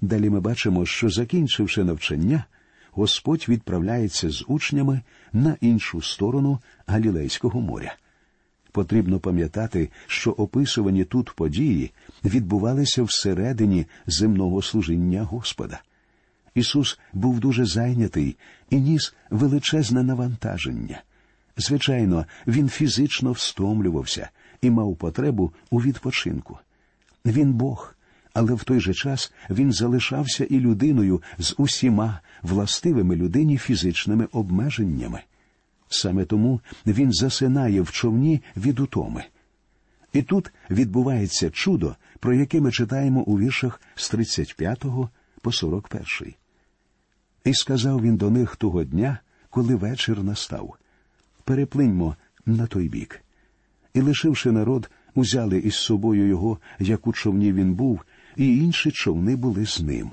Далі 0.00 0.30
ми 0.30 0.40
бачимо, 0.40 0.86
що, 0.86 1.08
закінчивши 1.08 1.84
навчання, 1.84 2.44
Господь 2.90 3.46
відправляється 3.48 4.30
з 4.30 4.44
учнями 4.48 5.00
на 5.32 5.56
іншу 5.60 6.02
сторону 6.02 6.58
Галілейського 6.86 7.60
моря. 7.60 7.96
Потрібно 8.72 9.18
пам'ятати, 9.18 9.90
що 10.06 10.30
описувані 10.30 11.04
тут 11.04 11.32
події 11.32 11.90
відбувалися 12.24 13.02
всередині 13.02 13.86
земного 14.06 14.62
служіння 14.62 15.22
Господа. 15.22 15.80
Ісус 16.54 16.98
був 17.12 17.40
дуже 17.40 17.64
зайнятий 17.64 18.36
і 18.70 18.76
ніс 18.76 19.14
величезне 19.30 20.02
навантаження. 20.02 21.02
Звичайно, 21.56 22.26
він 22.46 22.68
фізично 22.68 23.32
встомлювався 23.32 24.30
і 24.62 24.70
мав 24.70 24.96
потребу 24.96 25.52
у 25.70 25.82
відпочинку. 25.82 26.58
Він 27.26 27.52
Бог, 27.52 27.94
але 28.34 28.54
в 28.54 28.64
той 28.64 28.80
же 28.80 28.94
час 28.94 29.32
він 29.50 29.72
залишався 29.72 30.44
і 30.44 30.60
людиною 30.60 31.22
з 31.38 31.54
усіма 31.58 32.20
властивими 32.42 33.16
людині 33.16 33.58
фізичними 33.58 34.28
обмеженнями. 34.32 35.20
Саме 35.92 36.24
тому 36.24 36.60
він 36.86 37.12
засинає 37.12 37.80
в 37.80 37.90
човні 37.90 38.42
від 38.56 38.80
утоми. 38.80 39.24
І 40.12 40.22
тут 40.22 40.52
відбувається 40.70 41.50
чудо, 41.50 41.96
про 42.20 42.34
яке 42.34 42.60
ми 42.60 42.72
читаємо 42.72 43.20
у 43.20 43.38
віршах 43.38 43.80
з 43.94 44.08
35 44.10 44.84
по 45.42 45.52
41. 45.52 46.34
І 47.44 47.54
сказав 47.54 48.02
він 48.02 48.16
до 48.16 48.30
них 48.30 48.56
того 48.56 48.84
дня, 48.84 49.18
коли 49.50 49.74
вечір 49.74 50.22
настав 50.22 50.74
переплиньмо 51.44 52.16
на 52.46 52.66
той 52.66 52.88
бік. 52.88 53.20
І, 53.94 54.00
лишивши 54.00 54.52
народ, 54.52 54.90
узяли 55.14 55.58
із 55.58 55.74
собою 55.74 56.28
його, 56.28 56.58
як 56.78 57.06
у 57.06 57.12
човні 57.12 57.52
він 57.52 57.74
був, 57.74 58.00
і 58.36 58.58
інші 58.58 58.90
човни 58.90 59.36
були 59.36 59.66
з 59.66 59.80
ним. 59.80 60.10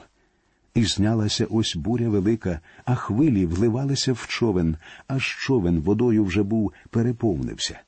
І 0.77 0.85
знялася 0.85 1.45
ось 1.45 1.75
буря 1.75 2.09
велика, 2.09 2.59
а 2.85 2.95
хвилі 2.95 3.45
вливалися 3.45 4.13
в 4.13 4.27
човен, 4.27 4.77
аж 5.07 5.37
човен 5.39 5.79
водою 5.79 6.23
вже 6.23 6.43
був 6.43 6.73
переповнився. 6.89 7.79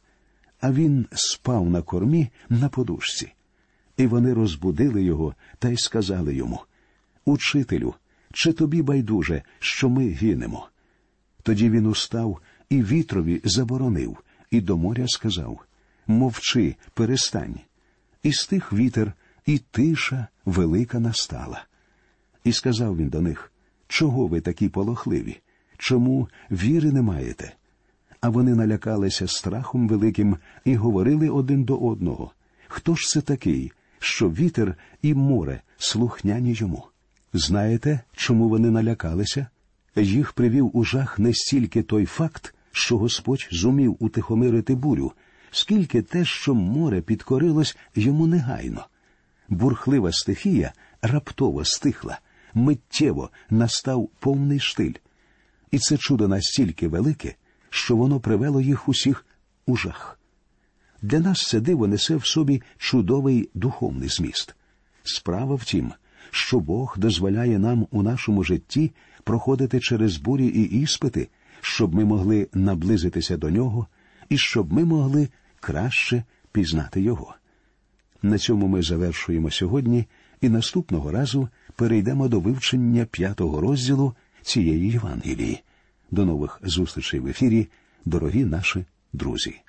А 0.61 0.71
він 0.71 1.05
спав 1.11 1.69
на 1.69 1.81
кормі 1.81 2.29
на 2.49 2.69
подушці. 2.69 3.33
І 3.97 4.07
вони 4.07 4.33
розбудили 4.33 5.03
його 5.03 5.35
та 5.59 5.69
й 5.69 5.77
сказали 5.77 6.35
йому 6.35 6.59
Учителю, 7.25 7.93
чи 8.33 8.53
тобі 8.53 8.81
байдуже, 8.81 9.41
що 9.59 9.89
ми 9.89 10.09
гинемо? 10.09 10.67
Тоді 11.43 11.69
він 11.69 11.85
устав 11.85 12.41
і 12.69 12.83
вітрові 12.83 13.41
заборонив, 13.43 14.17
і 14.51 14.61
до 14.61 14.77
моря 14.77 15.07
сказав 15.07 15.59
Мовчи, 16.07 16.75
перестань. 16.93 17.59
І 18.23 18.33
стих 18.33 18.73
вітер, 18.73 19.13
і 19.45 19.57
тиша 19.57 20.27
велика 20.45 20.99
настала. 20.99 21.65
І 22.49 22.53
сказав 22.53 22.97
він 22.97 23.09
до 23.09 23.21
них 23.21 23.51
Чого 23.87 24.27
ви 24.27 24.41
такі 24.41 24.69
полохливі? 24.69 25.39
Чому 25.77 26.27
віри 26.51 26.91
не 26.91 27.01
маєте? 27.01 27.53
А 28.21 28.29
вони 28.29 28.55
налякалися 28.55 29.27
страхом 29.27 29.87
великим 29.87 30.37
і 30.65 30.75
говорили 30.75 31.29
один 31.29 31.63
до 31.63 31.77
одного 31.77 32.31
Хто 32.67 32.95
ж 32.95 33.07
це 33.07 33.21
такий, 33.21 33.71
що 33.99 34.29
вітер 34.29 34.75
і 35.01 35.13
море 35.13 35.61
слухняні 35.77 36.53
йому? 36.53 36.85
Знаєте, 37.33 37.99
чому 38.15 38.49
вони 38.49 38.71
налякалися? 38.71 39.47
Їх 39.95 40.33
привів 40.33 40.77
у 40.77 40.83
жах 40.83 41.19
не 41.19 41.33
стільки 41.33 41.83
той 41.83 42.05
факт, 42.05 42.55
що 42.71 42.97
Господь 42.97 43.47
зумів 43.51 43.95
утихомирити 43.99 44.75
бурю, 44.75 45.11
скільки 45.51 46.01
те, 46.01 46.25
що 46.25 46.53
море 46.53 47.01
підкорилось 47.01 47.77
йому 47.95 48.27
негайно. 48.27 48.87
Бурхлива 49.49 50.11
стихія 50.11 50.73
раптово 51.01 51.65
стихла, 51.65 52.19
миттєво 52.53 53.29
настав 53.49 54.09
повний 54.19 54.59
штиль. 54.59 54.93
І 55.71 55.79
це 55.79 55.97
чудо 55.97 56.27
настільки 56.27 56.87
велике, 56.87 57.35
що 57.69 57.95
воно 57.95 58.19
привело 58.19 58.61
їх 58.61 58.89
усіх 58.89 59.25
у 59.65 59.77
жах. 59.77 60.19
Для 61.01 61.19
нас 61.19 61.47
це 61.47 61.59
диво 61.59 61.87
несе 61.87 62.15
в 62.15 62.25
собі 62.25 62.61
чудовий 62.77 63.49
духовний 63.53 64.09
зміст. 64.09 64.55
Справа 65.03 65.55
в 65.55 65.63
тім, 65.63 65.91
що 66.31 66.59
Бог 66.59 66.95
дозволяє 66.97 67.59
нам 67.59 67.87
у 67.91 68.03
нашому 68.03 68.43
житті 68.43 68.91
проходити 69.23 69.79
через 69.79 70.17
бурі 70.17 70.47
і 70.47 70.81
іспити, 70.81 71.27
щоб 71.61 71.95
ми 71.95 72.05
могли 72.05 72.47
наблизитися 72.53 73.37
до 73.37 73.49
нього 73.49 73.87
і 74.29 74.37
щоб 74.37 74.73
ми 74.73 74.85
могли 74.85 75.29
краще 75.59 76.23
пізнати 76.51 77.01
Його. 77.01 77.35
На 78.21 78.37
цьому 78.37 78.67
ми 78.67 78.81
завершуємо 78.81 79.51
сьогодні 79.51 80.05
і 80.41 80.49
наступного 80.49 81.11
разу 81.11 81.49
перейдемо 81.79 82.27
до 82.27 82.39
вивчення 82.39 83.05
п'ятого 83.05 83.61
розділу 83.61 84.13
цієї 84.41 84.91
Євангелії. 84.91 85.63
До 86.11 86.25
нових 86.25 86.59
зустрічей 86.63 87.19
в 87.19 87.27
ефірі, 87.27 87.67
дорогі 88.05 88.45
наші 88.45 88.85
друзі. 89.13 89.61